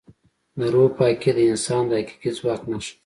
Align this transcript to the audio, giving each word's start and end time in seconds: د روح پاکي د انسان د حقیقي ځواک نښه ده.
د 0.57 0.59
روح 0.73 0.89
پاکي 0.97 1.31
د 1.35 1.39
انسان 1.51 1.83
د 1.87 1.91
حقیقي 1.99 2.31
ځواک 2.37 2.61
نښه 2.71 2.93
ده. 2.95 2.97